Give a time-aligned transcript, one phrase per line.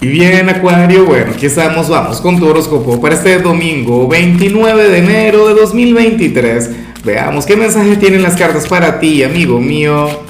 [0.00, 4.98] Y bien, Acuario, bueno, aquí estamos, vamos con tu horóscopo para este domingo 29 de
[4.98, 6.70] enero de 2023.
[7.04, 10.27] Veamos qué mensaje tienen las cartas para ti, amigo mío.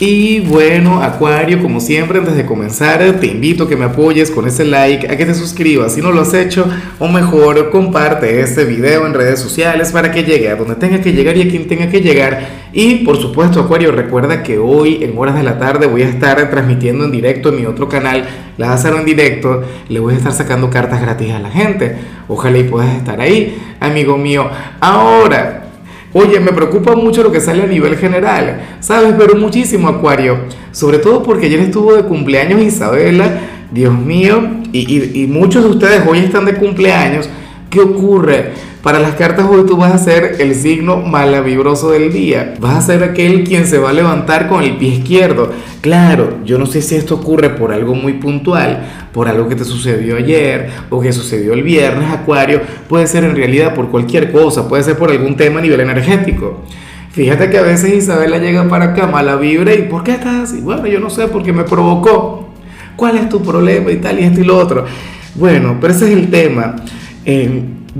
[0.00, 4.46] Y bueno, Acuario, como siempre, antes de comenzar, te invito a que me apoyes con
[4.46, 6.68] ese like, a que te suscribas si no lo has hecho,
[7.00, 11.12] o mejor, comparte este video en redes sociales para que llegue a donde tenga que
[11.12, 12.46] llegar y a quien tenga que llegar.
[12.72, 16.48] Y por supuesto, Acuario, recuerda que hoy en horas de la tarde voy a estar
[16.48, 18.24] transmitiendo en directo en mi otro canal,
[18.56, 21.96] Lázaro en directo, le voy a estar sacando cartas gratis a la gente.
[22.28, 24.48] Ojalá y puedas estar ahí, amigo mío.
[24.78, 25.67] Ahora,
[26.12, 29.14] Oye, me preocupa mucho lo que sale a nivel general, ¿sabes?
[29.18, 30.38] Pero muchísimo, Acuario.
[30.72, 33.40] Sobre todo porque ayer estuvo de cumpleaños Isabela,
[33.70, 37.28] Dios mío, y, y muchos de ustedes hoy están de cumpleaños.
[37.70, 38.52] ¿Qué ocurre?
[38.82, 42.54] Para las cartas hoy tú vas a ser el signo malavibroso del día.
[42.60, 45.52] Vas a ser aquel quien se va a levantar con el pie izquierdo.
[45.82, 49.64] Claro, yo no sé si esto ocurre por algo muy puntual, por algo que te
[49.64, 52.62] sucedió ayer o que sucedió el viernes, Acuario.
[52.88, 56.62] Puede ser en realidad por cualquier cosa, puede ser por algún tema a nivel energético.
[57.10, 60.62] Fíjate que a veces Isabela llega para acá mala vibra y ¿por qué estás así?
[60.62, 62.48] Bueno, yo no sé, porque me provocó.
[62.96, 64.86] ¿Cuál es tu problema y tal y esto y lo otro?
[65.34, 66.76] Bueno, pero ese es el tema.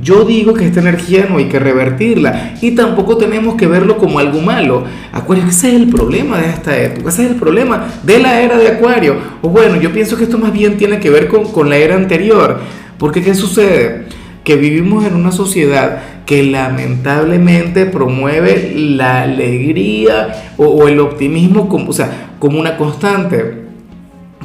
[0.00, 4.18] Yo digo que esta energía no hay que revertirla y tampoco tenemos que verlo como
[4.18, 4.84] algo malo.
[5.12, 8.56] Acuario, ese es el problema de esta época, ese es el problema de la era
[8.56, 9.16] de Acuario.
[9.42, 12.60] O bueno, yo pienso que esto más bien tiene que ver con, la era anterior.
[12.96, 14.06] Porque ¿qué sucede?
[14.44, 22.76] Que vivimos en una sociedad que lamentablemente promueve la alegría o, el optimismo como una
[22.76, 23.67] constante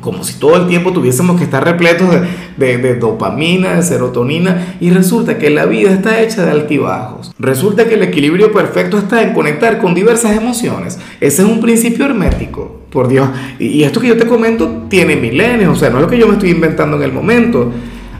[0.03, 2.09] como si todo el tiempo tuviésemos que estar repletos
[2.57, 7.33] de, dopamina, de serotonina, y resulta que la vida está hecha de altibajos.
[7.39, 10.99] Resulta que el equilibrio perfecto está en conectar con diversas emociones.
[11.21, 13.29] Ese es un principio hermético, por Dios.
[13.59, 16.17] Y, y esto que yo te comento tiene milenios, o sea, no es lo que
[16.17, 17.71] yo me estoy inventando en el momento.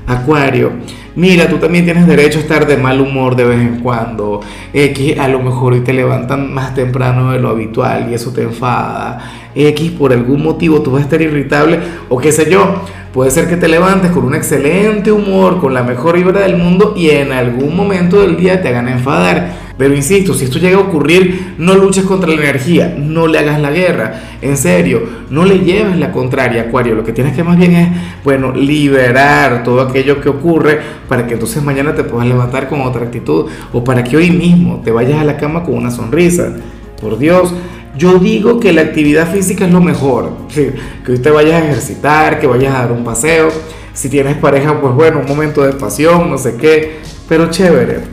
[0.08, 0.72] Acuario,
[1.16, 4.42] mira, tú también tienes derecho a estar de mal humor de vez en cuando,
[4.74, 8.44] X a lo mejor hoy te levantan más temprano de lo habitual y eso te
[8.44, 11.80] enfada, X por algún motivo tú vas a estar irritable
[12.10, 15.84] o qué sé yo, puede ser que te levantes con un excelente humor, con la
[15.84, 19.63] mejor vibra del mundo y en algún momento del día te hagan enfadar.
[19.78, 23.60] Pero insisto, si esto llega a ocurrir, no luches contra la energía, no le hagas
[23.60, 25.02] la guerra, en serio,
[25.32, 26.94] no le lleves la contraria, Acuario.
[26.94, 27.90] Lo que tienes que más bien es,
[28.24, 33.04] bueno, liberar todo aquello que ocurre para que entonces mañana te puedas levantar con otra
[33.04, 36.54] actitud o para que hoy mismo te vayas a la cama con una sonrisa.
[37.02, 37.52] Por Dios,
[37.98, 40.76] yo digo que la actividad física es lo mejor, que
[41.12, 43.50] hoy te vayas a ejercitar, que vayas a dar un paseo.
[43.94, 48.13] Si tienes pareja, pues bueno, un momento de pasión, no sé qué, pero chévere.